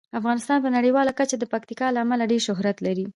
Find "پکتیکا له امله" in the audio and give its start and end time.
1.53-2.23